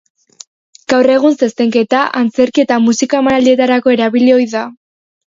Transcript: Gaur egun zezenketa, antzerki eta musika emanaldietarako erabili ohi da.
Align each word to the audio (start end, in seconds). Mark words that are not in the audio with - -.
Gaur 0.93 1.09
egun 1.15 1.35
zezenketa, 1.47 1.99
antzerki 2.21 2.63
eta 2.63 2.77
musika 2.85 3.19
emanaldietarako 3.23 3.93
erabili 3.97 4.33
ohi 4.39 4.49
da. 4.55 4.65